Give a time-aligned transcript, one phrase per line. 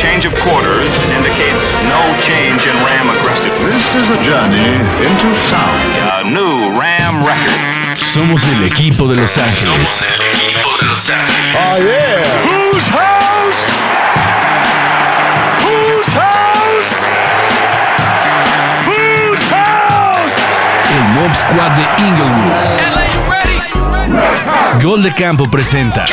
[0.00, 1.52] Change of quarters indicate
[1.84, 3.62] no change in Ram aggressiveness.
[3.66, 4.72] This is a journey
[5.04, 5.92] into sound.
[6.16, 7.98] A new Ram record.
[7.98, 9.66] Somos el equipo de Los Ángeles.
[9.66, 11.54] Somos el equipo de Los Ángeles.
[11.54, 12.22] Oh, yeah.
[12.48, 13.60] Whose house?
[15.60, 16.96] Whose house?
[18.88, 20.36] Whose house?
[20.96, 22.56] El Mob Squad de Inglewood.
[24.82, 26.06] Gol de Campo presenta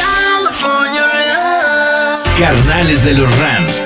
[2.40, 3.82] Carnales de los Rams.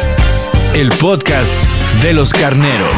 [0.75, 1.57] El podcast
[2.03, 2.93] de los carneros.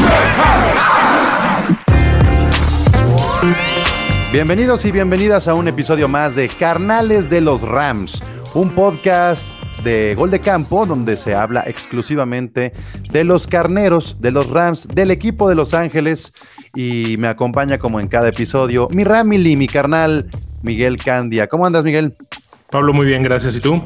[4.32, 8.20] Bienvenidos y bienvenidas a un episodio más de Carnales de los Rams,
[8.52, 12.72] un podcast de gol de campo donde se habla exclusivamente
[13.12, 16.32] de los carneros, de los Rams, del equipo de Los Ángeles
[16.74, 20.28] y me acompaña como en cada episodio mi Ramily, mi carnal
[20.62, 21.46] Miguel Candia.
[21.46, 22.16] ¿Cómo andas Miguel?
[22.70, 23.54] Pablo, muy bien, gracias.
[23.54, 23.80] ¿Y tú?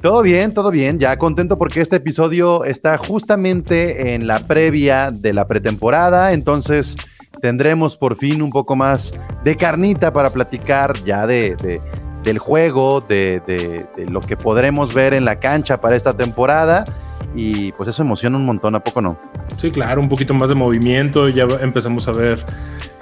[0.00, 5.32] Todo bien, todo bien, ya contento porque este episodio está justamente en la previa de
[5.32, 6.96] la pretemporada, entonces
[7.42, 11.80] tendremos por fin un poco más de carnita para platicar ya de, de-
[12.22, 16.84] del juego, de, de- de lo que podremos ver en la cancha para esta temporada.
[17.34, 19.18] Y pues eso emociona un montón, ¿a poco no?
[19.56, 21.28] Sí, claro, un poquito más de movimiento.
[21.28, 22.44] Ya empezamos a ver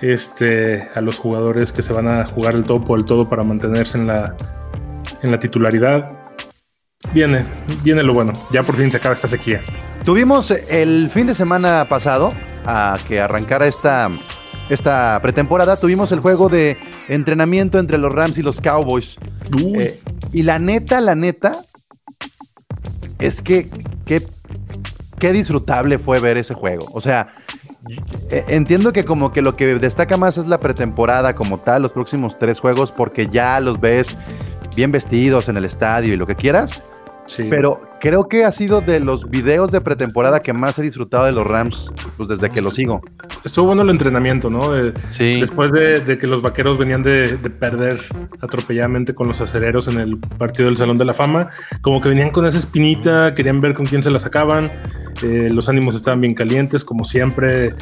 [0.03, 3.43] este, a los jugadores que se van a jugar el todo por el todo para
[3.43, 4.35] mantenerse en la,
[5.23, 6.09] en la titularidad.
[7.13, 7.47] Viene,
[7.83, 8.33] viene lo bueno.
[8.51, 9.61] Ya por fin se acaba esta sequía.
[10.05, 12.33] Tuvimos el fin de semana pasado,
[12.65, 14.11] a que arrancara esta,
[14.69, 16.77] esta pretemporada, tuvimos el juego de
[17.09, 19.17] entrenamiento entre los Rams y los Cowboys.
[19.79, 20.01] Eh,
[20.33, 21.63] y la neta, la neta,
[23.19, 23.69] es que
[24.05, 24.27] qué,
[25.19, 26.89] qué disfrutable fue ver ese juego.
[26.93, 27.29] O sea,
[28.31, 31.93] eh, entiendo que como que lo que destaca más es la pretemporada como tal, los
[31.93, 34.17] próximos tres juegos, porque ya los ves
[34.77, 36.83] bien vestidos en el estadio y lo que quieras.
[37.29, 37.49] Sí.
[37.51, 41.33] Pero creo que ha sido de los videos de pretemporada que más he disfrutado de
[41.33, 43.01] los Rams, pues desde que los sigo.
[43.43, 44.71] Estuvo bueno el entrenamiento, ¿no?
[44.71, 45.41] De- Sí.
[45.41, 47.99] Después de, de que los vaqueros venían de, de perder
[48.41, 51.49] atropelladamente con los acereros en el partido del Salón de la Fama,
[51.81, 54.71] como que venían con esa espinita, querían ver con quién se la sacaban,
[55.25, 57.75] eh, los ánimos estaban bien calientes, como siempre.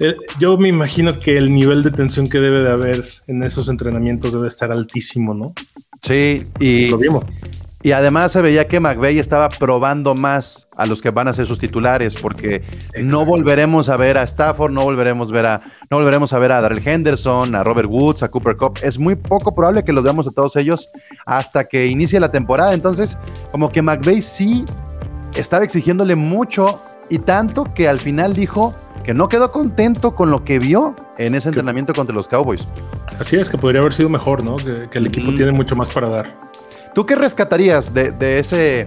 [0.00, 3.68] Eh, yo me imagino que el nivel de tensión que debe de haber en esos
[3.68, 5.54] entrenamientos debe estar altísimo, ¿no?
[6.02, 7.24] Sí, y, Lo vimos.
[7.80, 11.46] y además se veía que McVeigh estaba probando más a los que van a ser
[11.46, 12.64] sus titulares, porque
[13.00, 16.60] no volveremos a ver a Stafford, no volveremos, ver a, no volveremos a ver a
[16.60, 18.80] Darrell Henderson, a Robert Woods, a Cooper Cup.
[18.82, 20.88] Es muy poco probable que los veamos a todos ellos
[21.24, 22.74] hasta que inicie la temporada.
[22.74, 23.16] Entonces,
[23.52, 24.64] como que McVeigh sí
[25.36, 28.74] estaba exigiéndole mucho y tanto que al final dijo
[29.04, 32.66] que no quedó contento con lo que vio en ese entrenamiento contra los Cowboys.
[33.22, 34.56] Así es que podría haber sido mejor, ¿no?
[34.56, 36.26] Que, que el equipo tiene mucho más para dar.
[36.92, 38.84] ¿Tú qué rescatarías de, de ese,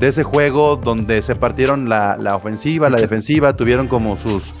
[0.00, 4.54] de ese juego donde se partieron la, la ofensiva, la defensiva, tuvieron como sus,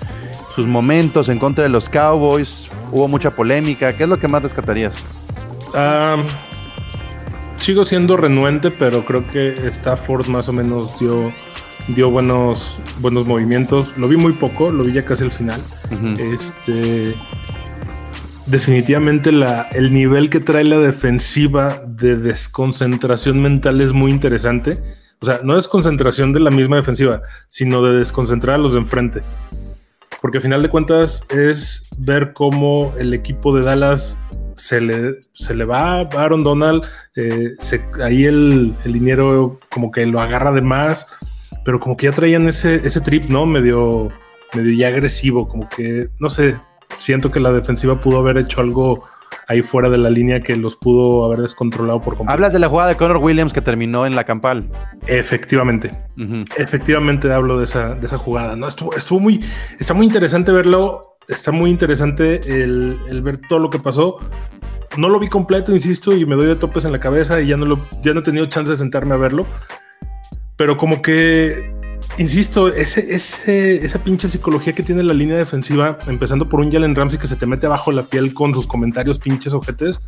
[0.54, 3.94] sus momentos en contra de los Cowboys, hubo mucha polémica?
[3.94, 5.02] ¿Qué es lo que más rescatarías?
[7.56, 11.32] Sigo siendo renuente, pero creo que Stafford más o menos dio,
[11.88, 13.92] dio buenos, buenos movimientos.
[13.96, 15.60] Lo vi muy poco, lo vi ya casi al final.
[16.16, 17.12] Este.
[18.50, 24.82] Definitivamente el nivel que trae la defensiva de desconcentración mental es muy interesante.
[25.20, 29.20] O sea, no desconcentración de la misma defensiva, sino de desconcentrar a los de enfrente.
[30.20, 34.18] Porque al final de cuentas es ver cómo el equipo de Dallas
[34.56, 36.82] se le, se le va a Aaron Donald.
[37.14, 41.06] eh, se- ahí el, el dinero como que lo agarra de más,
[41.64, 43.46] pero como que ya traían ese, ese trip, ¿no?
[43.46, 44.10] Medio,
[44.54, 46.56] medio ya agresivo, como que, no sé,
[47.00, 49.08] siento que la defensiva pudo haber hecho algo
[49.48, 52.32] ahí fuera de la línea que los pudo haber descontrolado por completo.
[52.32, 54.68] Hablas de la jugada de Connor Williams que terminó en la campal.
[55.06, 55.90] Efectivamente.
[56.56, 58.54] Efectivamente hablo de esa, de esa jugada.
[58.54, 59.44] No, estuvo, estuvo muy,
[59.78, 61.00] está muy interesante verlo.
[61.26, 64.18] Está muy interesante el, el ver todo lo que pasó.
[64.96, 67.56] No lo vi completo, insisto, y me doy de topes en la cabeza y ya
[67.56, 69.46] no, lo, ya no he tenido chance de sentarme a verlo.
[70.56, 71.72] Pero como que,
[72.18, 76.94] insisto, ese, ese, esa pinche psicología que tiene la línea defensiva, empezando por un Jalen
[76.94, 80.00] Ramsey que se te mete abajo la piel con sus comentarios pinches ojetes,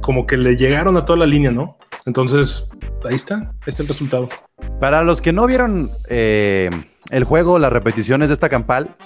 [0.00, 1.78] como que le llegaron a toda la línea, ¿no?
[2.06, 2.70] Entonces,
[3.08, 4.28] ahí está, ahí está el resultado.
[4.78, 6.70] Para los que no vieron eh,
[7.10, 8.96] el juego, las repeticiones de esta campal,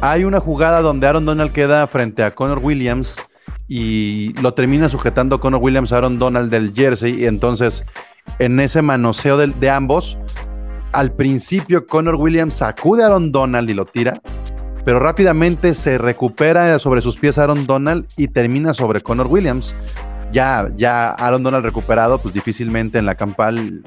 [0.00, 3.22] hay una jugada donde Aaron Donald queda frente a Connor Williams
[3.68, 7.22] y lo termina sujetando Connor Williams a Aaron Donald del jersey.
[7.22, 7.84] Y entonces,
[8.38, 10.18] en ese manoseo de, de ambos,
[10.96, 14.22] al principio Connor Williams sacude a Aaron Donald y lo tira,
[14.82, 19.76] pero rápidamente se recupera sobre sus pies Aaron Donald y termina sobre Connor Williams.
[20.32, 23.82] Ya, ya Aaron Donald recuperado, pues difícilmente en la campal,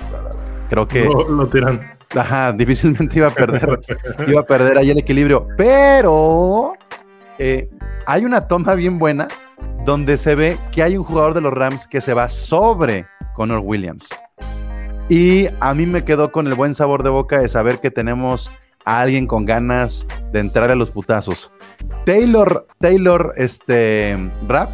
[0.69, 1.05] creo que...
[1.05, 1.81] Lo, tiran.
[2.15, 3.79] Ajá, difícilmente iba a perder,
[4.27, 5.47] iba a perder ahí el equilibrio.
[5.57, 6.73] Pero
[7.39, 7.71] eh,
[8.05, 9.27] hay una toma bien buena
[9.83, 13.61] donde se ve que hay un jugador de los Rams que se va sobre Connor
[13.63, 14.09] Williams.
[15.09, 18.51] Y a mí me quedó con el buen sabor de boca de saber que tenemos
[18.85, 21.51] a alguien con ganas de entrar a los putazos.
[22.05, 24.17] Taylor, Taylor, este,
[24.47, 24.69] Rap,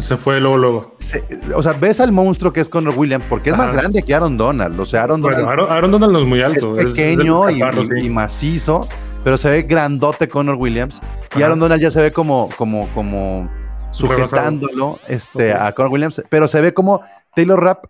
[0.00, 0.94] Se fue luego, luego.
[0.98, 1.24] se-
[1.54, 4.36] o sea, ves al monstruo que es Connor Williams porque es más grande que Aaron
[4.36, 4.78] Donald.
[4.78, 6.78] O sea, Aaron Bueno, Donald Aaron, Aaron Donald no es muy alto.
[6.78, 8.06] es- pequeño y, chaparros, y- sí.
[8.06, 8.86] y macizo,
[9.24, 11.00] pero se ve grandote Connor Williams.
[11.32, 11.46] Y Ajá.
[11.46, 13.50] Aaron Donald ya se ve como, como, como
[13.90, 17.02] sujetándolo este, a Connor Williams, pero se ve como
[17.34, 17.86] Taylor Rapp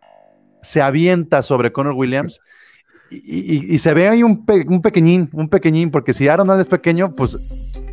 [0.63, 2.41] se avienta sobre Connor Williams.
[3.11, 6.47] Y, y- y se ve ahí un, pe- un pequeñín, un pequeñín, porque si Aaron
[6.47, 7.37] Donald es pequeño, pues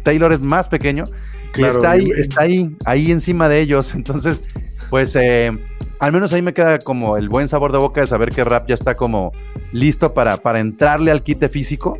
[0.03, 1.05] Taylor es más pequeño.
[1.53, 3.95] Claro, y está ahí, está ahí, ahí encima de ellos.
[3.95, 4.43] Entonces,
[4.91, 5.51] pues eh,
[5.99, 8.67] al menos ahí me queda como el buen sabor de boca de saber que Rap
[8.67, 9.31] ya está como
[9.71, 11.97] listo para, para entrarle al quite físico.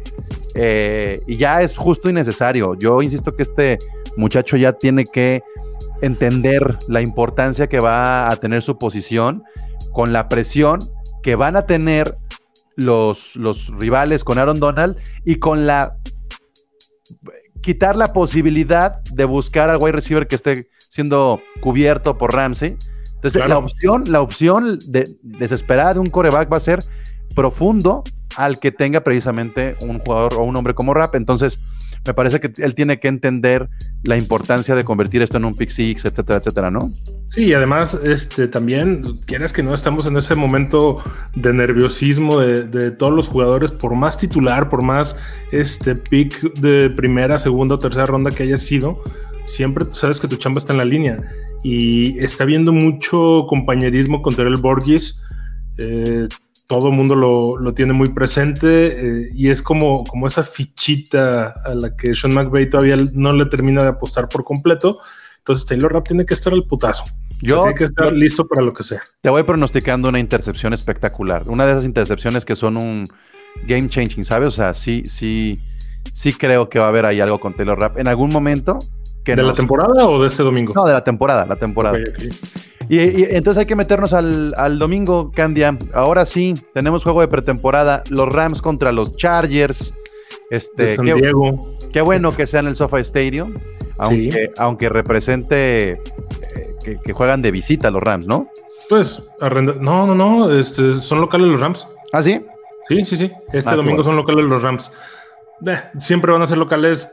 [0.54, 2.76] Eh, y ya es justo y necesario.
[2.76, 3.80] Yo insisto que este
[4.16, 5.42] muchacho ya tiene que
[6.02, 9.44] entender la importancia que va a tener su posición
[9.98, 10.78] con la presión
[11.24, 12.20] que van a tener
[12.76, 14.96] los, los rivales con Aaron Donald
[15.26, 15.98] y con la
[17.62, 22.78] quitar la posibilidad de buscar al wide receiver que esté siendo cubierto por Ramsey.
[23.16, 23.48] Entonces, Claro.
[23.50, 26.84] la opción, la opción de- desesperada de un coreback va a ser
[27.34, 28.04] profundo
[28.36, 31.16] al que tenga precisamente un jugador o un hombre como Rap.
[31.16, 31.58] Entonces,
[32.08, 33.70] me parece que él tiene que entender
[34.04, 36.94] la importancia de convertir esto en un pick six, etcétera, etcétera, ¿no?
[37.28, 41.04] Sí, y además, este también, quieres que no, estamos en ese momento
[41.36, 45.18] de nerviosismo de, todos los jugadores, por más titular, por más
[45.52, 49.02] este pick de primera, segunda o tercera ronda que haya sido,
[49.46, 51.22] siempre sabes que tu chamba está en la línea.
[51.64, 55.22] Y está habiendo mucho compañerismo con Terrell Borgis.
[55.78, 56.28] eh,
[56.68, 61.54] todo el mundo lo, lo tiene muy presente eh, y es como, como esa fichita
[61.64, 65.00] a la que Sean McVay todavía no le termina de apostar por completo.
[65.38, 67.06] Entonces Taylor Rapp tiene que estar al putazo.
[67.42, 69.02] Yo tiene que estar listo para lo que sea.
[69.22, 71.44] te voy pronosticando una intercepción espectacular.
[71.46, 73.08] Una de esas intercepciones que son un
[73.66, 74.50] game changing, ¿sabes?
[74.50, 75.58] O sea, sí, sí,
[76.12, 78.80] sí creo que va a haber ahí algo con Taylor Rapp en algún momento.
[79.24, 80.74] Que ¿De la temporada o de este domingo?
[80.76, 81.98] No, de la temporada, la temporada.
[81.98, 82.77] Ok, ok.
[82.90, 85.78] Y, y entonces hay que meternos al, al domingo, Candia.
[85.94, 88.04] Ahora sí, tenemos juego de pretemporada.
[88.10, 89.94] Los Rams contra los Chargers.
[90.50, 91.68] Este, De San qué, Diego.
[91.92, 93.56] qué bueno que sea en el SoFi Stadium.
[93.98, 96.00] Aunque, aunque represente eh,
[96.84, 98.48] que, que juegan de visita los Rams, ¿no?
[98.90, 101.88] Pues, arrenda- no, no, no, este, son locales los Rams.
[102.14, 102.42] ¿Ah, sí?
[102.88, 103.32] Sí, sí, sí.
[103.52, 104.04] Este Ah, domingo bueno.
[104.04, 104.94] son locales los Rams.
[105.66, 107.10] Eh, siempre van a ser locales.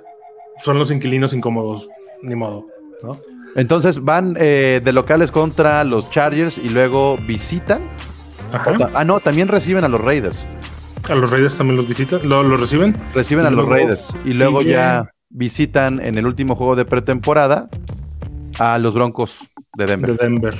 [0.62, 1.88] Son los inquilinos incómodos.
[2.22, 2.66] Ni modo.
[3.02, 3.18] ¿no?
[3.54, 7.82] Entonces van eh, de locales contra los Chargers y luego visitan.
[8.52, 8.76] Ajá.
[8.94, 10.46] Ah, no, también reciben a los Raiders.
[11.08, 12.20] A los Raiders también los visitan.
[12.28, 12.96] ¿Lo, lo reciben?
[13.14, 14.14] Reciben Y a los Raiders.
[14.24, 17.68] Y luego ya visitan en el último juego de pretemporada
[18.58, 20.16] a los Broncos de Denver.
[20.16, 20.54] De Denver.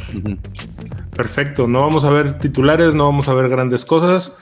[1.17, 1.67] Perfecto.
[1.67, 4.37] No vamos a ver titulares, no vamos a ver grandes cosas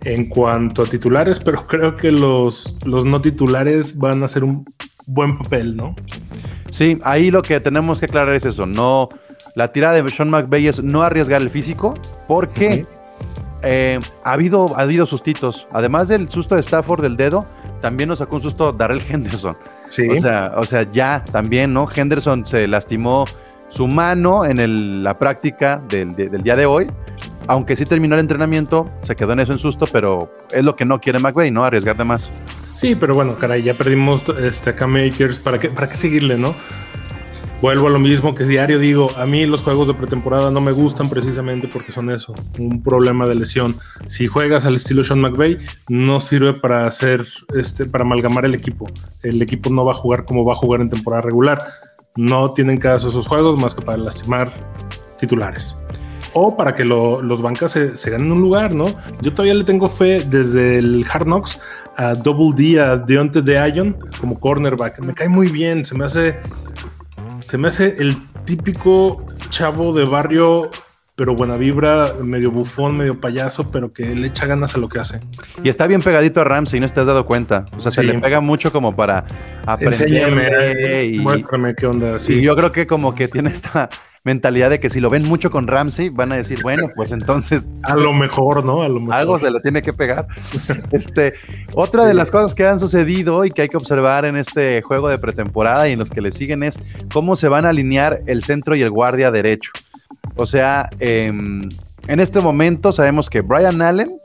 [0.00, 4.64] en cuanto a titulares, pero creo que los, los no titulares van a hacer un
[5.06, 5.94] buen papel, ¿no?
[6.70, 8.66] Sí, ahí lo que tenemos que aclarar es eso.
[8.66, 9.08] No,
[9.54, 11.94] la tirada de Sean McVay es no arriesgar el físico,
[12.28, 12.86] porque
[13.62, 15.66] eh, ha, habido, ha habido sustitos.
[15.72, 17.46] Además del susto de Stafford del dedo,
[17.80, 19.56] también nos sacó un susto Darrell Henderson.
[19.88, 20.08] Sí.
[20.08, 21.86] O sea, o sea, ya también, ¿no?
[21.94, 23.26] Henderson se lastimó
[23.68, 26.90] su mano en el- la práctica del, de- del día de hoy.
[27.48, 30.84] Aunque sí terminó el entrenamiento, se quedó en eso en susto, pero es lo que
[30.84, 31.64] no quiere McVay, ¿no?
[31.64, 32.30] Arriesgar de más.
[32.74, 35.38] Sí, pero bueno, caray, ya perdimos este, acá Makers.
[35.38, 36.54] ¿Para qué, ¿Para qué seguirle, no?
[37.62, 39.12] Vuelvo a lo mismo que diario digo.
[39.16, 43.28] A mí los juegos de pretemporada no me gustan precisamente porque son eso, un problema
[43.28, 43.76] de lesión.
[44.08, 47.24] Si juegas al estilo Sean McVay, no sirve para hacer,
[47.54, 48.90] este, para amalgamar el equipo.
[49.22, 51.62] El equipo no va a jugar como va a jugar en temporada regular.
[52.16, 54.52] No tienen caso esos juegos más que para lastimar
[55.16, 55.76] titulares.
[56.34, 58.86] O para que lo- los bancas se, se ganen un lugar, ¿no?
[59.20, 61.60] Yo todavía le tengo fe desde el Hard Knocks
[61.96, 64.98] a Double D, a Deontay de Ion como cornerback.
[65.00, 66.38] Me cae muy bien, se me hace.
[67.40, 70.70] Se me hace el típico chavo de barrio,
[71.14, 74.98] pero buena vibra, medio bufón, medio payaso, pero que le echa ganas a lo que
[74.98, 75.20] hace.
[75.62, 77.66] Y está bien pegadito a Ramsey, no te has dado cuenta.
[77.76, 79.24] O sea, se le pega mucho como para
[79.78, 81.04] Enséñame, aprender.
[81.04, 82.16] Y, muéstrame qué onda.
[82.16, 83.90] y Sí, yo creo que como que tiene esta
[84.24, 87.66] mentalidad de que si lo ven mucho con Ramsey, van a decir, bueno, pues entonces
[87.82, 88.82] a lo mejor, ¿no?
[88.82, 89.14] A lo mejor.
[89.14, 90.26] algo se le tiene que pegar.
[90.92, 91.34] Este,
[91.74, 95.08] otra de las cosas que han sucedido y que hay que observar en este juego
[95.08, 96.78] de pretemporada y en los que le siguen es
[97.12, 99.72] cómo se van a alinear el centro y el guardia derecho.
[100.36, 101.68] O sea, em,
[102.08, 104.18] en este momento sabemos que Brian Allen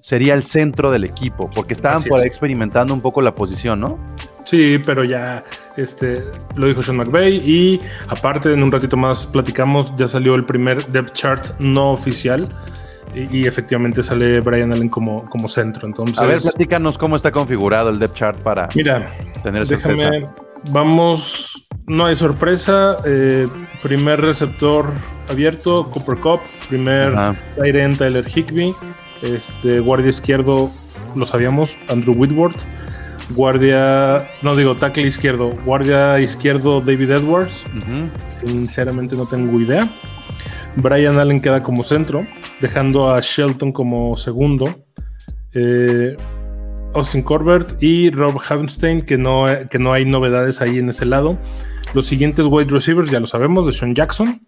[0.00, 2.26] sería el centro del equipo, porque estaban Así por ahí es.
[2.26, 3.98] experimentando un poco la posición, ¿no?
[4.44, 5.42] Sí, pero ya
[5.78, 6.22] este,
[6.56, 10.84] lo dijo Sean McVay y aparte en un ratito más platicamos, ya salió el primer
[10.88, 12.54] depth chart no oficial
[13.14, 15.86] y, y efectivamente sale Brian Allen como, como centro.
[15.86, 19.10] Entonces, A ver, platícanos cómo está configurado el depth chart para mira,
[19.42, 20.28] tener déjame,
[20.70, 23.48] vamos, no hay sorpresa, eh,
[23.82, 24.86] primer receptor
[25.28, 27.12] abierto, Cooper Cup, primer
[27.62, 28.74] end, Tyler Higby,
[29.22, 30.70] este, guardia izquierdo,
[31.14, 32.62] lo sabíamos, Andrew Whitworth,
[33.30, 37.66] guardia, no digo tackle izquierdo, guardia izquierdo David Edwards,
[38.40, 39.88] sinceramente no tengo idea.
[40.76, 42.26] Brian Allen queda como centro,
[42.60, 44.66] dejando a Shelton como segundo.
[45.52, 46.16] Eh,
[46.94, 51.38] Austin Corbett y Rob Havenstein, que no, que no hay novedades ahí en ese lado.
[51.94, 54.40] Los siguientes wide receivers ya lo sabemos, de Sean Jackson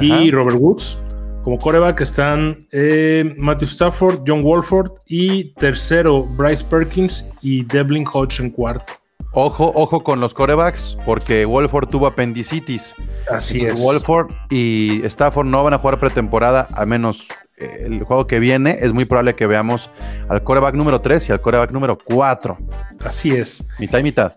[0.00, 0.30] y.
[0.30, 0.98] Robert Woods.
[1.44, 8.40] Como coreback están eh, Matthew Stafford, John Wolford y tercero Bryce Perkins y Devlin Hodge
[8.40, 8.94] en cuarto.
[9.30, 12.94] Ojo, ojo con los corebacks, porque Wolford tuvo apendicitis.
[13.30, 13.84] Así Entonces, es.
[13.84, 18.78] Wolford y Stafford no van a jugar pretemporada, al menos eh, el juego que viene.
[18.80, 19.90] Es muy probable que veamos
[20.28, 22.58] al coreback número 3 y al coreback número 4.
[23.04, 23.68] Así es.
[23.78, 24.36] Mitad y mitad.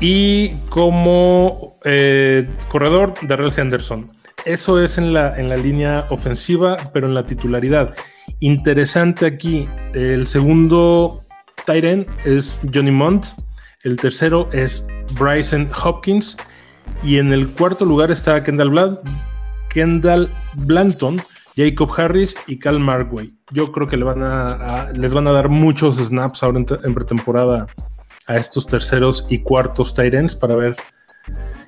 [0.00, 4.06] Y como eh, corredor, Darrell Henderson.
[4.44, 7.94] Eso es en la, en la línea ofensiva, pero en la titularidad.
[8.40, 11.20] Interesante aquí, el segundo
[11.66, 13.26] end es Johnny Mont,
[13.84, 14.86] el tercero es
[15.18, 16.36] Bryson Hopkins
[17.02, 18.98] y en el cuarto lugar está Kendall, Blad-
[19.70, 20.30] Kendall
[20.66, 21.22] Blanton,
[21.56, 23.28] Jacob Harris y Cal Markway.
[23.50, 24.04] Yo creo que les
[25.14, 27.66] van a dar muchos snaps ahora en pretemporada
[28.26, 30.76] a estos terceros y cuartos tight ends para ver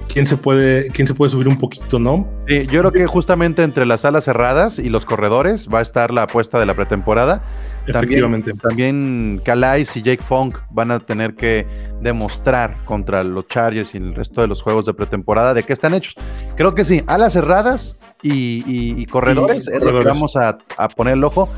[0.08, 2.26] quién se puede, quién se puede subir un poquito, ¿no?
[2.46, 6.12] Sí, yo creo que justamente entre las alas cerradas y los corredores va a estar
[6.12, 7.42] la apuesta de la pretemporada.
[7.86, 8.52] Efectivamente.
[8.54, 11.66] También Calais y Jake Funk van a tener que
[12.00, 15.92] demostrar contra los Chargers y el resto de los juegos de pretemporada de qué están
[15.94, 16.14] hechos.
[16.56, 20.88] Creo que sí, alas cerradas y, y- y corredores es lo que vamos a, a
[20.88, 21.48] poner el ojo.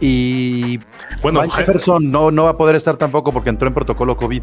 [0.00, 0.78] Y
[1.22, 4.42] Bueno, Jefferson no, no va a poder estar tampoco porque entró en protocolo COVID.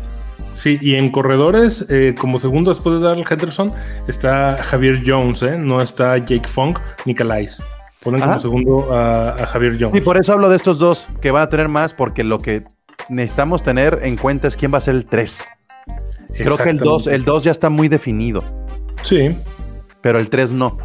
[0.53, 3.71] sí, y en corredores, eh, como segundo después de Darrell Henderson,
[4.07, 5.57] está Javier Jones, ¿eh?
[5.57, 7.63] no está Jake Funk ni Calais.
[8.01, 8.31] Ponen Ajá.
[8.31, 9.95] como segundo a, a Javier Jones.
[9.95, 12.63] Y por eso hablo de estos dos que van a tener más, porque lo que
[13.09, 15.45] necesitamos tener en cuenta es quién va a ser el 3.
[16.37, 18.43] Creo que el 2 el 2 ya está muy definido,
[19.03, 19.27] Sí,
[20.01, 20.77] pero el 3 no.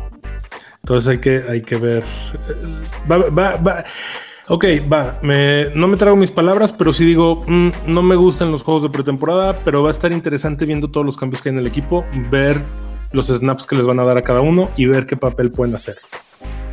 [0.82, 2.04] entonces hay que, hay que ver.
[2.48, 3.84] eh, Va, va, va.
[4.52, 5.18] Ok, va.
[5.22, 8.82] me- no me trago mis palabras, pero sí digo, mm, no me gustan los juegos
[8.82, 11.68] de pretemporada, pero va a estar interesante viendo todos los cambios que hay en el
[11.68, 12.60] equipo, ver
[13.12, 15.74] los snaps que les van a dar a cada uno y ver qué papel pueden
[15.76, 15.96] hacer.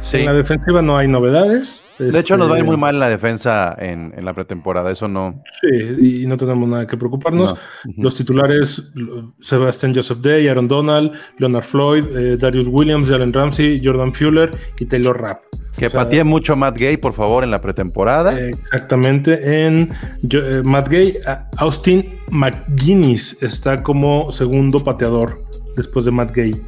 [0.01, 0.17] Sí.
[0.17, 1.83] En la defensiva no hay novedades.
[1.99, 4.33] De hecho, nos va a ir Este, muy mal en la defensa en, en la
[4.33, 4.89] pretemporada.
[4.89, 5.43] Eso no.
[5.61, 7.53] Sí, y no tenemos nada que preocuparnos.
[7.85, 8.03] No.
[8.03, 8.91] Los titulares,
[9.39, 14.85] Sebastian Joseph Day, Aaron Donald, Leonard Floyd, eh, Darius Williams, Jalen Ramsey, Jordan Fuller y
[14.85, 15.41] Taylor Rapp.
[15.77, 18.37] Que O sea, patee mucho Matt Gay, por favor, en la pretemporada.
[18.39, 19.65] Exactamente.
[19.67, 19.89] En
[20.23, 21.13] yo- eh, Matt Gay,
[21.57, 25.43] Austin McGuinness está como segundo pateador
[25.75, 26.59] después de Matt Gay.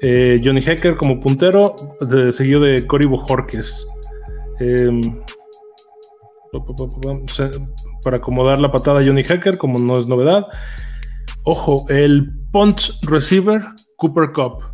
[0.00, 3.86] Eh, Johnny Hecker como puntero, de- seguido de Cory Bojorquez.
[4.58, 5.00] Em,
[8.02, 10.46] para acomodar la patada a Johnny Hecker, como no es novedad.
[11.44, 13.62] Ojo, el punt receiver,
[13.96, 14.71] Cooper Cup.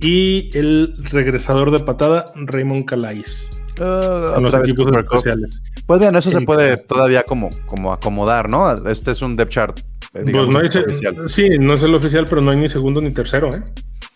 [0.00, 3.50] Y el regresador de patada, Raymond Calais.
[3.78, 5.62] En los equipos especiales.
[5.86, 8.88] Pues bien, eso se puede todavía como, como acomodar, ¿no?
[8.88, 9.80] Este es un depth chart.
[10.14, 11.28] eh, digamos, Pues no hay se- oficial.
[11.28, 13.62] sí, no es el oficial, pero no hay ni segundo ni tercero, ¿eh?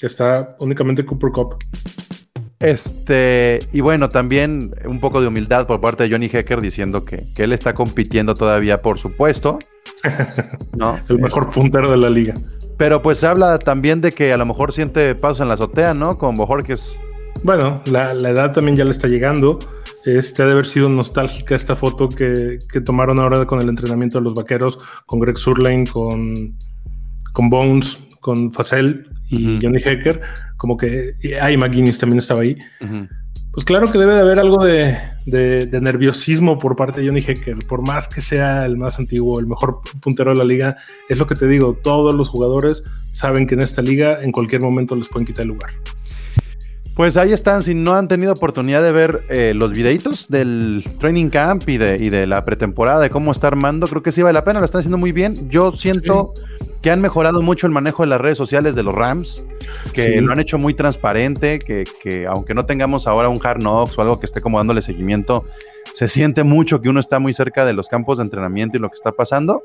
[0.01, 1.57] Está únicamente Cooper Cup.
[2.59, 7.23] Este, y bueno, también un poco de humildad por parte de Johnny Hecker diciendo que,
[7.35, 9.59] que él está compitiendo todavía por su puesto.
[10.77, 10.99] ¿no?
[11.09, 12.35] El mejor puntero de la liga.
[12.81, 15.93] Pero pues se habla también de que a lo mejor siente pasos en la azotea,
[15.93, 16.17] ¿no?
[16.17, 16.97] Con Bojorquez.
[17.43, 19.59] Bueno, la, la edad también ya le está llegando.
[20.07, 24.17] Este ha de haber sido nostálgica esta foto que, que tomaron ahora con el entrenamiento
[24.17, 26.57] de los vaqueros, con Greg Surlane, con,
[27.35, 29.59] con Bones, con Facel y.
[29.63, 30.23] Johnny Hecker.
[30.57, 31.13] Como que.
[31.23, 32.57] y- Ah, y McGuinness también estaba ahí.
[33.53, 34.97] Pues claro que debe de haber algo de,
[35.81, 37.59] nerviosismo por parte de Johnny Hecker.
[37.67, 40.77] Por más que sea el más antiguo, el mejor puntero de la liga,
[41.09, 41.75] es lo que te digo.
[41.75, 45.49] Todos los jugadores saben que en esta liga en cualquier momento les pueden quitar el
[45.49, 45.71] lugar.
[47.01, 51.31] Pues ahí están, si no han tenido oportunidad de ver eh, los videitos del training
[51.31, 54.35] camp y de, y de la pretemporada, de cómo está armando, creo que sí vale
[54.35, 55.49] la pena, lo están haciendo muy bien.
[55.49, 56.35] Yo siento
[56.83, 59.43] que han mejorado mucho el manejo de las redes sociales de los Rams,
[59.95, 60.21] que Sí.
[60.21, 64.03] lo han hecho muy transparente, que, que aunque no tengamos ahora un Hard Knocks o
[64.03, 65.47] algo que esté como dándole seguimiento,
[65.95, 68.91] se siente mucho que uno está muy cerca de los campos de entrenamiento y lo
[68.91, 69.63] que está pasando.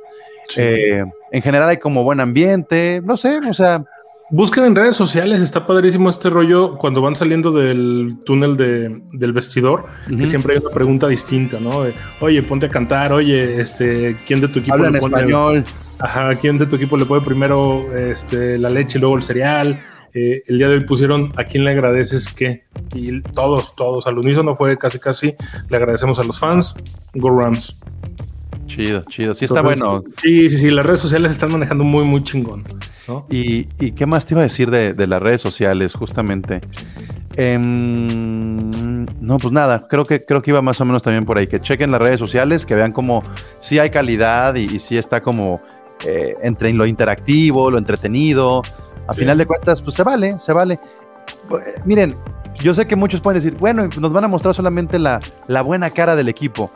[0.55, 3.83] Eh, en general hay como buen ambiente, no sé, o sea,
[4.31, 9.33] Busquen en redes sociales, está padrísimo este rollo cuando van saliendo del túnel de- del
[9.33, 11.83] vestidor, que siempre hay una pregunta distinta, ¿no?
[11.83, 15.63] De, oye, ponte a cantar, oye, este, ¿quién de tu equipo le pone- español.
[15.99, 19.79] Ajá, ¿quién de tu equipo le pone primero este, la leche y luego el cereal?
[20.13, 22.63] Eh, el día de hoy pusieron a quién le agradeces qué.
[22.95, 25.35] Y todos, todos, al unísono fue casi, casi.
[25.69, 26.75] Le agradecemos a los fans.
[27.13, 27.77] Go Rams.
[28.67, 29.33] Chido, chido.
[29.35, 30.03] Sí, está Entonces, bueno.
[30.21, 30.71] Sí, sí, sí.
[30.71, 32.63] Las redes sociales están manejando muy, muy chingón.
[33.07, 33.25] ¿no?
[33.29, 36.61] ¿Y, y qué más te iba a decir de, de las redes sociales, justamente?
[37.69, 41.47] Em, no, pues nada, creo que, creo que iba más o menos también por ahí.
[41.47, 43.23] Que chequen las redes sociales, que vean como
[43.59, 45.61] sí hay calidad y, y sí está como
[46.05, 48.61] eh, entre lo interactivo, lo entretenido.
[49.07, 49.19] A Sí.
[49.21, 50.79] final de cuentas, pues se vale, se vale.
[51.51, 52.15] Eh, miren,
[52.55, 55.89] yo sé que muchos pueden decir, bueno, nos van a mostrar solamente la, la buena
[55.91, 56.71] cara del equipo.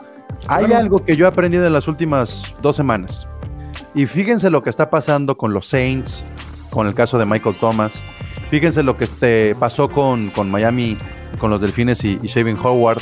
[0.48, 3.26] Hay algo que yo he aprendido en las últimas dos semanas.
[3.94, 6.24] Y fíjense lo que está pasando con los Saints,
[6.70, 8.02] con el caso de Michael Thomas.
[8.50, 10.96] Fíjense lo que este, pasó con, con Miami,
[11.38, 13.00] con los Delfines y, y Shaven Howard.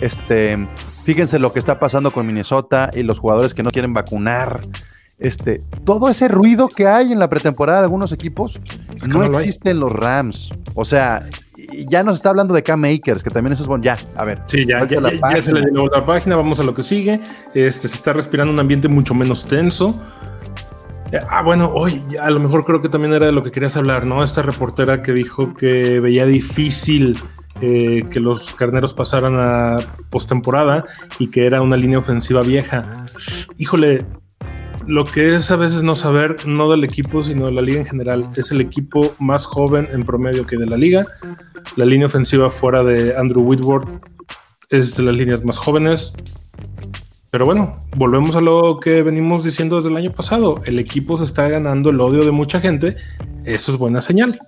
[0.00, 0.68] Este,
[1.04, 4.66] fíjense lo que está pasando con Minnesota y los jugadores que no quieren vacunar.
[5.18, 8.60] Este, todo ese ruido que hay en la pretemporada de algunos equipos
[9.04, 9.44] no, no lo hay.
[9.44, 10.52] existe en los Rams.
[10.74, 11.28] O sea,
[11.88, 13.84] ya nos está hablando de Cam Akers, que también eso es bueno.
[13.84, 14.40] Ya, a ver.
[14.46, 16.74] Sí, ya, ya, a la ya- ya se le dio la página, vamos a lo
[16.74, 17.20] que sigue.
[17.54, 20.00] Este, se está respirando un ambiente mucho menos tenso.
[21.12, 23.76] Eh, Ah, bueno, hoy a lo mejor creo que también era de lo que querías
[23.76, 24.22] hablar, ¿no?
[24.22, 27.18] Esta reportera que dijo que veía difícil
[27.60, 29.78] eh, que los carneros pasaran a
[30.10, 30.84] postemporada
[31.18, 33.04] y que era una línea ofensiva vieja.
[33.56, 34.04] Híjole,
[34.86, 37.86] lo que es a veces no saber, no del equipo, sino de la liga en
[37.86, 38.26] general.
[38.36, 41.04] Es el equipo más joven en promedio que de la liga.
[41.76, 43.88] La línea ofensiva fuera de Andrew Whitworth
[44.70, 46.14] es de las líneas más jóvenes.
[47.30, 50.62] Pero bueno, volvemos a lo que venimos diciendo desde el año pasado.
[50.64, 52.96] El equipo se está ganando el odio de mucha gente.
[53.44, 54.40] Eso es buena señal.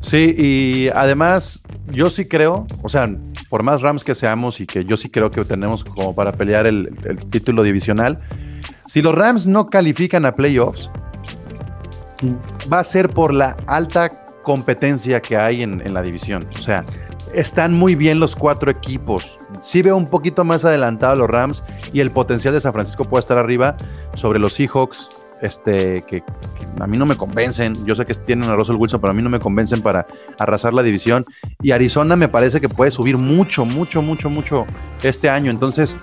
[0.00, 3.10] Sí, y además yo sí creo, o sea,
[3.48, 6.66] por más Rams que seamos y que yo sí creo que tenemos como para pelear
[6.66, 6.90] el,
[7.30, 8.20] título divisional,
[8.86, 10.90] si los Rams no califican a playoffs,
[12.70, 16.46] va a ser por la alta competencia que hay en, en la división.
[16.56, 16.84] O sea,
[17.34, 19.36] están muy bien los cuatro equipos.
[19.62, 23.04] Sí veo un poquito más adelantado a los Rams y el potencial de San Francisco
[23.04, 23.76] puede estar arriba
[24.14, 25.10] sobre los Seahawks,
[25.42, 27.84] este, que, que a mí no me convencen.
[27.84, 30.06] Yo sé que tienen a Russell Wilson, pero a mí no me convencen para
[30.38, 31.26] arrasar la división.
[31.60, 34.66] Y Arizona me parece que puede subir mucho, mucho, mucho, mucho
[35.02, 35.50] este año.
[35.50, 35.96] Entonces,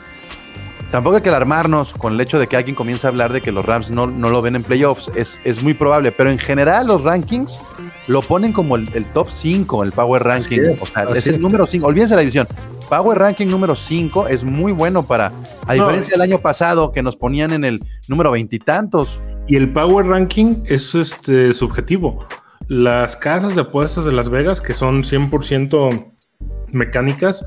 [0.91, 3.51] tampoco hay que alarmarnos con el hecho de que alguien comience a hablar de que
[3.51, 5.09] los Rams no, no lo ven en playoffs.
[5.15, 7.59] Es, es muy probable, pero en general los rankings
[8.07, 10.61] lo ponen como el, el top 5, el Power Ranking.
[10.61, 11.41] es, o sea, es el es.
[11.41, 11.85] número 5.
[11.87, 12.47] Olvídense la división.
[12.89, 15.27] Power Ranking número 5 es muy bueno para,
[15.65, 19.19] a No, diferencia del año pasado que nos ponían en el número veintitantos.
[19.47, 22.25] Y el Power Ranking es este, subjetivo.
[22.67, 26.11] Las casas de apuestas de Las Vegas, que son 100%
[26.71, 27.45] mecánicas,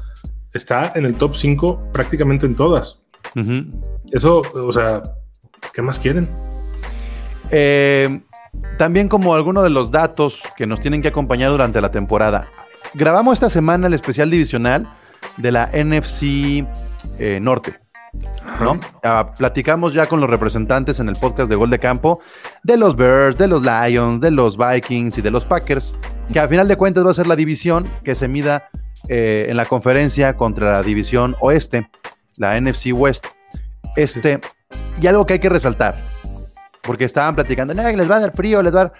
[0.54, 3.03] está en el top 5 prácticamente en todas.
[4.10, 5.02] Eso, o sea,
[5.72, 6.28] ¿qué más quieren?
[7.50, 8.20] Eh,
[8.78, 12.48] también como alguno de los datos que nos tienen que acompañar durante la temporada.
[12.94, 14.92] Grabamos esta semana el especial divisional
[15.36, 16.66] de la NFC
[17.18, 17.80] eh, Norte.
[18.60, 18.78] ¿no?
[19.36, 22.20] Platicamos ya con los representantes en el podcast de Gol de Campo
[22.62, 25.94] de los Bears, de los Lions, de los Vikings y de los Packers,
[26.32, 28.68] que a final de cuentas va a ser la división que se mida
[29.08, 31.88] eh, en la conferencia contra la división oeste,
[32.38, 33.26] la NFC West.
[33.96, 34.40] Este,
[35.00, 35.94] y algo que hay que resaltar,
[36.82, 38.92] porque estaban platicando, "No, les va a dar frío, les va a dar.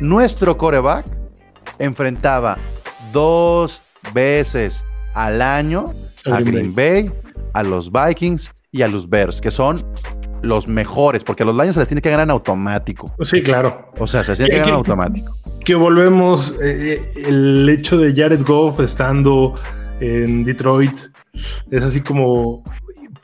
[0.00, 1.06] Nuestro coreback
[1.78, 2.58] enfrentaba
[3.12, 5.84] dos veces al año
[6.26, 7.12] A Green Bay,
[7.54, 9.84] a los Vikings y a los Bears, que son
[10.42, 13.12] los mejores, porque a los Lions se les tiene que ganar en automático.
[13.22, 13.90] Sí, claro.
[13.98, 15.32] O sea, se les tiene que ¿Qué- ganar en automático.
[15.64, 19.54] Que volvemos, eh, el hecho de Jared Goff estando
[20.00, 20.96] en Detroit
[21.70, 22.62] es así como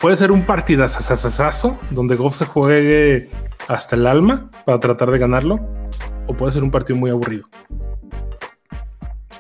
[0.01, 3.31] puede ser un partidazazazazo donde Goff se juegue
[3.69, 5.61] hasta el alma para tratar de ganarlo,
[6.27, 7.45] o puede ser un partido muy aburrido.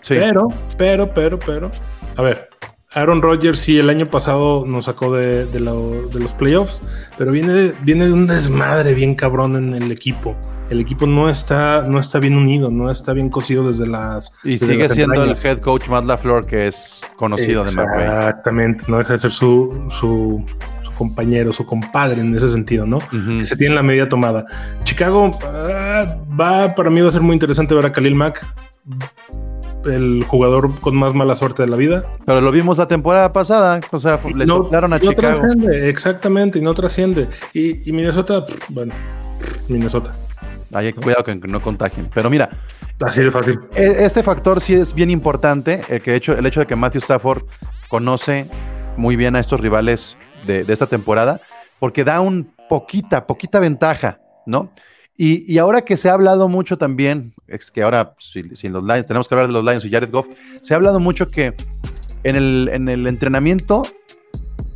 [0.01, 0.15] Sí.
[0.15, 1.71] Pero, pero, pero, pero,
[2.17, 2.49] a ver,
[2.95, 7.31] Aaron Rodgers sí el año pasado nos sacó de, de lo- de los playoffs, pero
[7.33, 10.37] viene, viene de un desmadre bien cabrón en el equipo.
[10.73, 14.33] El equipo no está, no está bien unido, no está bien cosido desde las.
[14.43, 18.07] Y desde sigue las siendo el head coach Matt LaFleur, que es conocido de McVay.
[18.07, 20.43] Exactamente, no deja de ser su, su,
[20.83, 23.01] su compañero, su compadre en ese sentido, ¿no?
[23.39, 24.47] Que se tiene la medida tomada.
[24.85, 28.47] Chicago ah, va, para mí va a ser muy interesante ver a Khalil Mack,
[29.85, 32.07] el jugador con más mala suerte de la vida.
[32.25, 35.37] Pero lo vimos la temporada pasada, o sea, le no, soplaron a no Chicago.
[35.37, 37.29] trasciende, exactamente, y no trasciende.
[37.53, 38.95] Y, y Minnesota, bueno,
[39.69, 40.13] Minnesota.
[40.75, 42.09] Hay cuidado que no contagien.
[42.15, 42.49] Pero mira,
[43.01, 43.61] Así de fácil.
[43.75, 47.01] e- este factor sí es bien importante, el, que hecho, el hecho de que Matthew
[47.01, 47.45] Stafford
[47.89, 48.49] conoce
[48.97, 51.41] muy bien a estos rivales de, de esta temporada,
[51.79, 54.71] porque da un poquita, poquita ventaja, ¿no?
[55.17, 58.83] Y, y ahora que se ha hablado mucho también, es que ahora si, si los
[58.83, 60.27] Lions, tenemos que hablar de los Lions y Jared Goff,
[60.63, 61.55] se ha hablado mucho que
[62.25, 63.83] en el, en el entrenamiento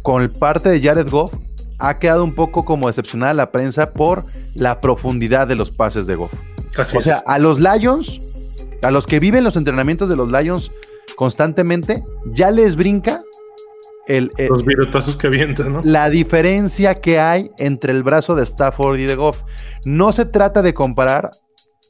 [0.03, 1.35] con parte de Jared Goff
[1.79, 4.25] ha quedado un poco como decepcionada la prensa por
[4.57, 6.33] la profundidad de los pases de Goff.
[6.77, 7.23] Así O sea, es.
[7.27, 8.21] a los Lions,
[8.83, 10.71] a los que viven los entrenamientos de los Lions
[11.16, 13.23] constantemente, ya les brinca
[14.07, 15.81] el, eh, Los virotazos que avientan, ¿no?
[15.83, 19.42] la diferencia que hay entre el brazo de Stafford y de Goff.
[19.85, 21.31] No se trata de comparar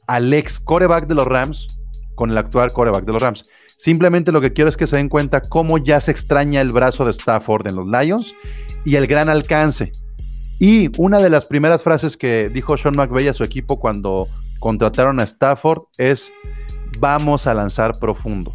[0.07, 1.79] al ex coreback de los Rams
[2.15, 3.49] con el actual coreback de los Rams.
[3.77, 7.05] Simplemente lo que quiero es que se den cuenta cómo ya se extraña el brazo
[7.05, 8.33] de Stafford en los Lions
[8.83, 9.91] y el gran alcance.
[10.59, 14.27] Y una de las primeras frases que dijo Sean McVay a su equipo cuando
[14.59, 16.31] contrataron a Stafford es
[16.99, 18.51] vamos a lanzar profundo.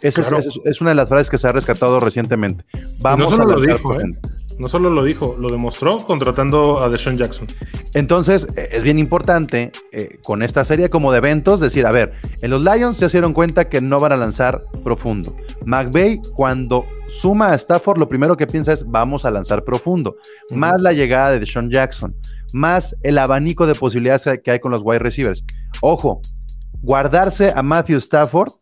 [0.00, 0.42] Esa es- Claro.
[0.42, 2.64] es, es una de las frases que se ha rescatado recientemente.
[3.00, 4.04] Vamos a lanzar dijo, ¿eh?
[4.62, 7.48] No solo lo dijo, lo demostró contratando a Deshaun Jackson.
[7.94, 12.12] Entonces, eh, es bien importante eh, con esta serie como de eventos decir, a ver,
[12.40, 15.34] en los Lions se dieron cuenta que no van a lanzar profundo.
[15.64, 20.14] McVay, cuando suma a Stafford, lo primero que piensa es, vamos a lanzar profundo.
[20.50, 22.14] Más la llegada de Deshaun Jackson,
[22.52, 25.44] más el abanico de posibilidades que hay con los wide receivers.
[25.80, 26.20] Ojo,
[26.82, 28.52] guardarse a Matthew Stafford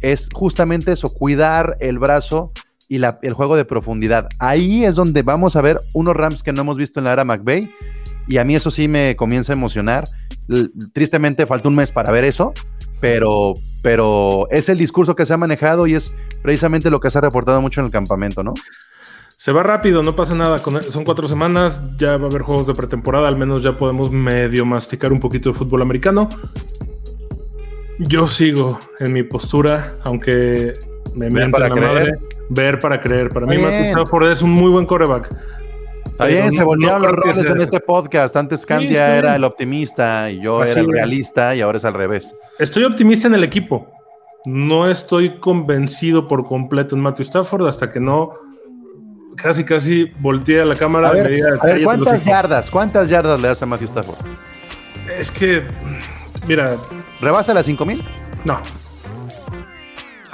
[0.00, 2.52] es justamente eso, cuidar el brazo
[2.96, 4.28] y el juego de profundidad.
[4.38, 7.24] Ahí es donde vamos a ver unos Rams que no hemos visto en la era
[7.24, 7.70] McVay.
[8.26, 10.06] Y a mí eso sí me comienza a emocionar.
[10.92, 12.52] Tristemente falta un mes para ver eso,
[13.00, 17.18] pero, pero es el discurso que se ha manejado y es precisamente lo que se
[17.18, 18.54] ha reportado mucho en el campamento, ¿no?
[19.36, 20.60] Se va rápido, no pasa nada.
[20.60, 24.10] con- son cuatro semanas, ya va a haber juegos de pretemporada, al menos ya podemos
[24.10, 26.28] medio masticar un poquito de fútbol americano.
[27.98, 30.72] Yo sigo en mi postura, aunque
[31.14, 31.92] me mientan para la creer.
[31.94, 32.18] madre.
[32.50, 33.28] Ver para creer.
[33.30, 33.86] Para mí, Matthew.
[33.92, 35.30] Stafford es un muy buen coreback.
[36.06, 38.36] Está bien, se voltearon no los roles en este podcast.
[38.36, 39.34] Antes Candia era bien.
[39.36, 40.92] el optimista y yo Así era el es.
[40.92, 42.34] realista y ahora es al revés.
[42.58, 43.88] Estoy optimista en el equipo.
[44.44, 48.30] No estoy convencido por completo en Matthew Stafford hasta que no
[49.36, 51.84] casi casi voltee a la cámara A y ver, me diga, a ver, "Cállate los
[51.86, 52.26] ¿cuántas hijos".
[52.28, 52.70] yardas?
[52.70, 54.18] ¿Cuántas yardas le das a Matthew Stafford?
[55.18, 55.62] Es que,
[56.46, 56.76] mira,
[57.20, 58.04] ¿Rebasa las 5000?
[58.44, 58.58] no.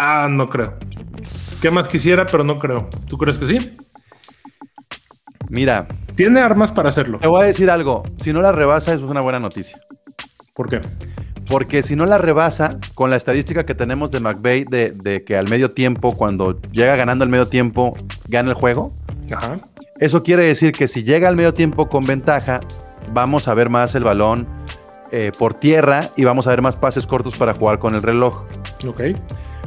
[0.03, 0.75] Ah, no creo.
[1.61, 2.89] ¿Qué más quisiera, pero no creo?
[3.07, 3.77] ¿Tú crees que sí?
[5.51, 7.19] Mira, Tiene armas para hacerlo.
[7.19, 8.03] te voy a decir algo.
[8.17, 9.79] Si no la rebasa, eso es una buena noticia.
[10.55, 10.81] ¿Por qué?
[11.49, 15.37] Porque si no la rebasa, con la estadística que tenemos de McVay de, de que
[15.37, 17.95] al medio tiempo, cuando llega ganando el medio tiempo,
[18.29, 18.95] gana el juego,
[19.37, 19.59] Ajá.
[19.99, 22.61] eso quiere decir que si llega al medio tiempo con ventaja,
[23.13, 24.47] vamos a ver más el balón
[25.11, 28.45] eh, por tierra y vamos a ver más pases cortos para jugar con el reloj.
[28.87, 29.01] Ok.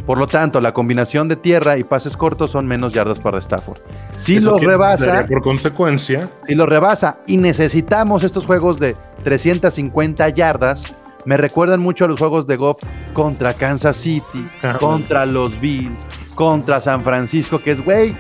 [0.06, 3.80] Por lo tanto, la combinación de tierra y pases cortos son menos yardas para Stafford.
[4.18, 8.98] Si Eso los quiere- rebasa, Por consecuencia, si lo rebasa y necesitamos estos juegos de
[9.24, 10.94] 350 yardas,
[11.26, 12.82] me recuerdan mucho a los juegos de Goff
[13.14, 18.14] contra Kansas City, Ah, contra los Bills, contra San Francisco, que es, güey,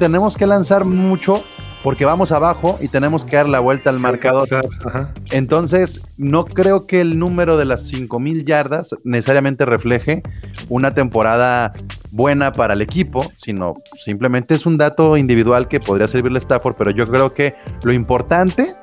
[0.00, 1.44] tenemos que lanzar mucho
[1.84, 4.46] porque vamos abajo y tenemos que dar la vuelta al marcador.
[4.84, 5.14] Ajá.
[5.30, 10.22] Entonces, no creo que el número de las 5000 yardas necesariamente refleje
[10.70, 11.74] una temporada
[12.10, 16.76] buena para el equipo, sino simplemente es un dato individual que podría servirle a Stafford,
[16.76, 18.74] pero yo creo que lo importante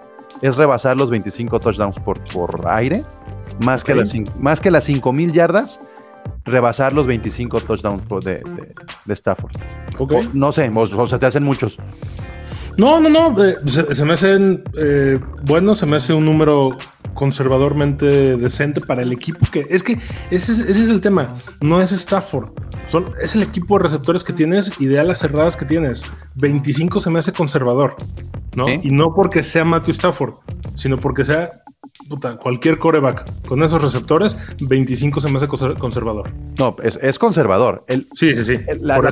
[0.43, 3.03] es rebasar los 25 touchdowns por, por aire,
[3.59, 5.79] más, que las, más que las 5000 yardas,
[6.45, 8.73] rebasar los 25 touchdowns por- de, de-
[9.05, 9.53] de Stafford.
[9.97, 10.11] Ok.
[10.11, 11.77] O- no sé, o, o se te hacen muchos.
[12.77, 13.43] No, no, no.
[13.43, 16.77] eh, se, se me hacen eh, bueno, se me hace un número
[17.17, 19.93] conservadormente decente para el equipo que es que
[20.31, 21.35] ese, es- ese es el tema.
[21.61, 22.49] No es Stafford,
[22.85, 26.03] son, es el equipo de receptores que tienes y de alas cerradas que tienes.
[26.35, 27.95] 25 se me hace conservador,
[28.55, 28.67] ¿no?
[28.67, 28.79] Sí.
[28.83, 30.33] Y no porque sea Matthew Stafford,
[30.75, 31.63] sino porque sea
[32.09, 34.37] puta, cualquier coreback con esos receptores.
[34.61, 36.31] 25 se me hace conser- conservador.
[36.59, 37.83] No, es, es conservador.
[37.87, 38.63] El, Sí, sí, sí.
[38.79, 39.05] La, Por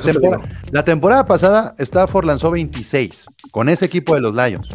[0.70, 4.68] la temporada pasada, Stafford lanzó 26 con ese equipo de los Lions.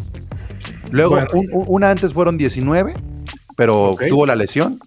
[0.90, 1.26] Luego, Bueno.
[1.32, 2.94] un- un- una antes fueron 19
[3.56, 4.78] pero tuvo la lesión.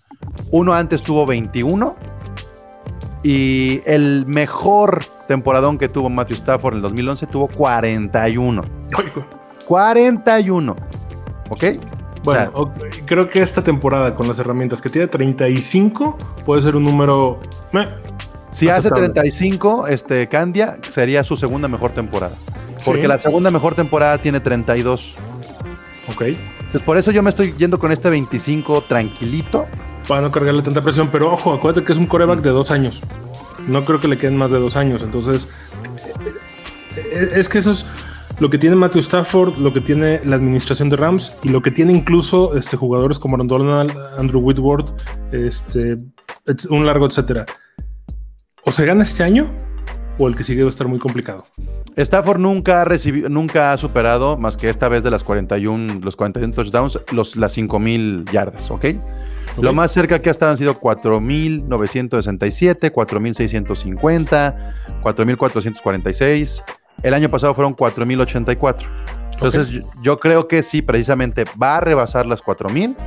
[0.51, 1.95] Uno antes tuvo 21.
[3.23, 8.63] Y el mejor temporadón que tuvo Matthew Stafford en el 2011 tuvo 41.
[8.97, 9.25] Ay, güey.
[9.65, 10.75] 41.
[11.49, 11.63] ¿Ok?
[11.63, 12.51] O Bueno,
[12.91, 17.39] sea, creo que esta temporada con las herramientas que tiene 35 puede ser un número.
[17.71, 17.87] meh,
[18.51, 19.09] si hace aceptable.
[19.09, 22.35] 35, este Candia sería su segunda mejor temporada.
[22.85, 23.07] Porque Sí.
[23.07, 25.15] la segunda mejor temporada tiene 32.
[26.11, 26.23] Ok.
[26.65, 29.65] Entonces, por eso yo me estoy yendo con este 25 tranquilito.
[30.07, 33.01] Para no cargarle tanta presión, pero ojo, acuérdate que es un coreback de dos años.
[33.67, 35.01] No creo que le queden más de dos años.
[35.01, 35.49] Entonces,
[36.95, 37.85] eh, es que eso es
[38.39, 41.71] lo que tiene Matthew Stafford, lo que tiene la administración de Rams y lo que
[41.71, 44.91] tiene incluso este, jugadores como Aaron Donald, Andrew Whitworth,
[45.31, 45.97] este,
[46.69, 47.45] un largo etcétera.
[48.63, 49.55] O se gana este año
[50.17, 51.45] o el que sigue va a estar muy complicado.
[51.95, 56.15] Stafford nunca ha recibido, nunca ha superado, más que esta vez de las 41, los
[56.15, 58.85] 41 touchdowns, los, las 5000 yardas, ¿ok?
[59.61, 64.55] Lo más cerca que ha estado han sido 4.967, 4.650,
[65.01, 66.63] 4.446.
[67.03, 68.89] El año pasado fueron 4.084.
[69.31, 72.97] Entonces, yo, yo creo que sí, precisamente va a rebasar las 4.000.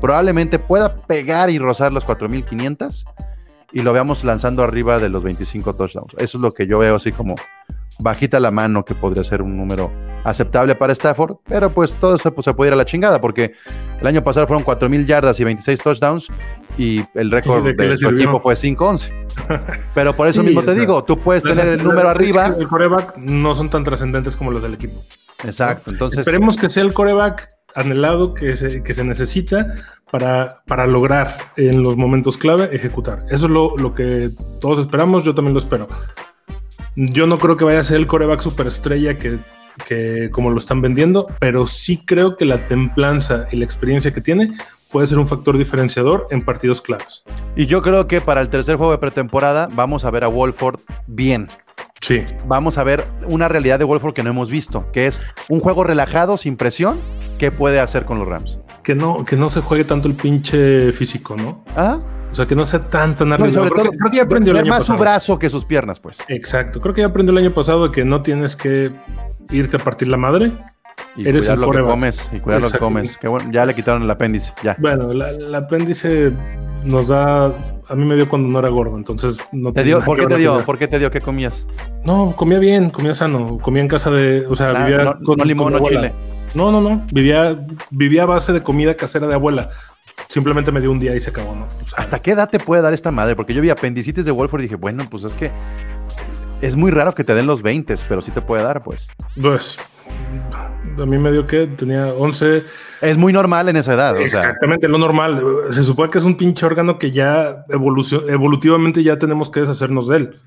[0.00, 3.04] Probablemente pueda pegar y rozar las 4.500
[3.76, 6.14] y lo veamos lanzando arriba de los 25 touchdowns.
[6.16, 7.34] Eso es lo que yo veo así como
[7.98, 9.90] bajita la mano que podría ser un número
[10.24, 13.52] aceptable para Stafford, pero pues todo eso pues, se puede ir a la chingada porque
[14.00, 16.28] el año pasado fueron 4.000 yardas y 26 touchdowns
[16.78, 19.12] y el récord ¿Y de de su equipo fue 5-11.
[19.94, 22.54] Pero por eso Sí, mismo te digo, tú puedes Las- tener el número arriba.
[22.58, 24.94] El coreback no son tan trascendentes como los del equipo.
[25.44, 29.74] Exacto, entonces Esperemos que sea el coreback anhelado que se, que se necesita
[30.10, 33.18] para, para lograr en los momentos clave ejecutar.
[33.30, 35.86] Eso es lo, lo que todos esperamos, yo también lo espero.
[36.96, 39.38] Yo no creo que vaya a ser el coreback superestrella que,
[39.86, 44.22] que como lo están vendiendo, pero sí creo que la templanza y la experiencia que
[44.22, 44.50] tiene
[44.90, 47.24] puede ser un factor diferenciador en partidos claros.
[47.56, 50.80] y yo creo que para el tercer juego de pretemporada vamos a ver a Wolford
[51.06, 51.48] bien.
[52.00, 55.58] Sí, Vamos a ver una realidad de Wolford que no hemos visto, que es un
[55.58, 57.00] juego relajado, sin presión,
[57.38, 58.58] ¿qué puede hacer con los Rams?
[58.82, 61.64] que no, que no se juegue tanto el pinche físico, ¿no?
[61.76, 61.98] ¿Ah?
[62.30, 63.66] O sea, que no sea tan, tan No, arriesgado.
[63.66, 65.00] sobre Creo todo, que- creo que ya aprendió el año más su pasado.
[65.00, 66.18] brazo que sus piernas, pues.
[66.28, 68.88] Exacto, creo que ya aprendió el año pasado que no tienes que
[69.50, 70.52] irte a partir la madre.
[71.16, 73.16] Y Eres cuidar el lo que comes, y cuidar lo que comes.
[73.16, 74.76] Que bueno, ya le quitaron el apéndice, ya.
[74.78, 76.30] Bueno, la- el apéndice
[76.84, 77.46] nos da.
[77.88, 80.00] A mí me dio cuando no era gordo, entonces no ¿Te dio?
[80.04, 80.60] ¿Por qué te dio?
[80.60, 81.10] ¿Por qué te dio?
[81.10, 81.66] ¿Qué comías?
[82.04, 84.46] No, comía bien, comía sano, comía en casa de.
[84.46, 86.00] O sea, Ah, vivía no, no limón, no abuela.
[86.02, 86.12] chile.
[86.54, 87.06] No, no, no.
[87.12, 89.70] Vivía, vivía a base de comida casera de abuela.
[90.28, 91.66] Simplemente me dio un día y se acabó, ¿no?
[91.66, 93.36] O sea, ¿Hasta qué edad te puede dar esta madre?
[93.36, 95.50] Porque yo vi apendicitis de Wolford y dije, bueno, pues es que
[96.62, 99.08] es muy raro que te den los 20, pero sí te puede dar, pues.
[99.40, 99.78] Pues.
[100.98, 102.62] A mí me dio que tenía 11.
[103.02, 104.24] Es muy normal en esa edad, o sea.
[104.24, 105.42] Exactamente, lo normal.
[105.70, 110.16] Se supone que es un pinche órgano que ya evolutivamente ya tenemos que deshacernos de
[110.16, 110.40] él.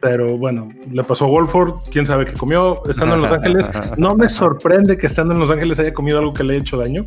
[0.00, 3.70] Pero bueno, le pasó a Wolford, quién sabe qué comió estando en Los Ángeles.
[3.96, 6.76] No me sorprende que estando en Los Ángeles haya comido algo que le haya hecho
[6.78, 7.06] daño.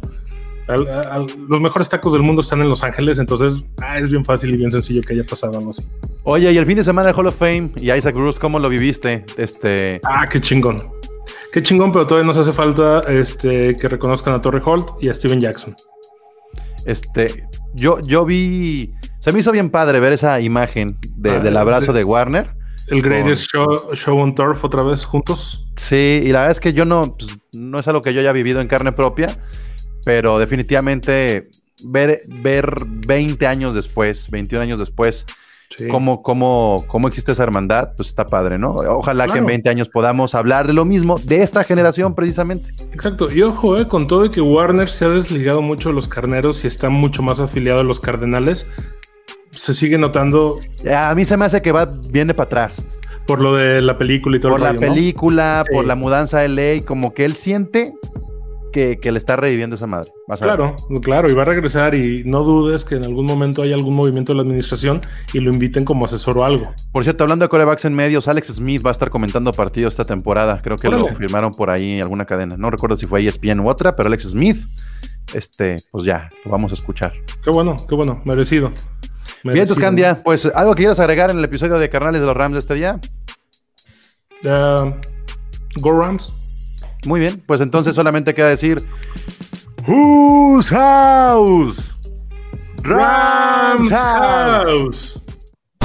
[0.67, 4.23] Al- al- los mejores tacos del mundo están en Los Ángeles, entonces ah, es bien
[4.23, 5.85] fácil y bien sencillo que haya pasado algo así.
[6.23, 8.69] Oye, y el fin de semana del Hall of Fame y Isaac Bruce, ¿cómo lo
[8.69, 9.25] viviste?
[9.37, 10.77] Este, Ah, qué chingón.
[11.53, 15.13] Qué chingón, pero todavía nos hace falta este, que reconozcan a Torrey Holt y a
[15.13, 15.75] Steven Jackson.
[16.85, 21.55] este, yo, yo vi, se me hizo bien padre ver esa imagen de- Ah, del
[21.55, 22.55] abrazo de- de Warner.
[22.87, 25.65] El greatest show, show on turf otra vez juntos.
[25.77, 28.33] Sí, y la verdad es que yo no, pues, no es algo que yo haya
[28.33, 29.39] vivido en carne propia,
[30.03, 31.49] pero definitivamente
[31.85, 35.25] ver, ver 20 años después, 21 años después,
[35.69, 35.87] Sí.
[35.87, 38.71] cómo, cómo, cómo existe esa hermandad, pues está padre, ¿no?
[38.73, 39.47] Ojalá que en Claro.
[39.47, 42.69] 20 años podamos hablar de lo mismo de esta generación precisamente.
[42.93, 43.31] Exacto.
[43.31, 46.63] Y ojo, eh, con todo y que Warner se ha desligado mucho de los carneros
[46.63, 48.67] y está mucho más afiliado a los cardenales,
[49.51, 50.59] se sigue notando
[50.95, 52.83] A mí se me hace que va, viene para atrás.
[53.25, 55.87] por lo de la película y todo Por el la película, por Sí.
[55.87, 57.93] la mudanza a LA, como que él siente
[58.73, 60.11] que, que le está reviviendo esa madre.
[60.27, 60.55] Vas a ver.
[60.57, 63.95] Claro, claro, y va a regresar y no dudes que en algún momento haya algún
[63.95, 64.99] movimiento de la administración
[65.31, 66.73] y lo inviten como asesor o algo.
[66.91, 70.03] Por cierto, hablando de corebacks en medios, Alex Smith va a estar comentando partidos esta
[70.03, 70.61] temporada.
[70.61, 72.57] Creo que lo firmaron por ahí en alguna cadena.
[72.57, 74.57] No recuerdo si fue ESPN u otra, pero Alex Smith,
[75.33, 77.13] este, pues ya, lo vamos a escuchar.
[77.41, 78.69] Qué bueno, qué bueno, merecido.
[79.43, 79.75] Bien, Merecido.
[79.75, 82.59] Tuscandia, pues algo que quieras agregar en el episodio de Carnales de los Rams de
[82.59, 82.99] este día.
[84.45, 84.93] Ah,
[85.79, 86.42] Go Rams.
[87.05, 88.83] Muy bien, pues entonces solamente queda decir
[89.87, 91.91] Whose house?
[92.83, 95.19] Rams house.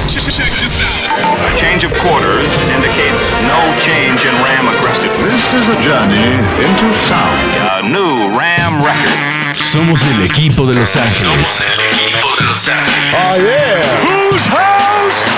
[0.08, 5.22] A change of quarters indicates no change in Ram aggressiveness.
[5.22, 6.32] This is a journey
[6.64, 7.54] into sound.
[7.56, 9.54] A new Ram record.
[9.54, 11.24] Somos el equipo de Los Ángeles.
[11.24, 13.14] Somos el equipo de Los Ángeles.
[13.14, 13.82] Oh yeah.
[14.06, 15.37] Whose house?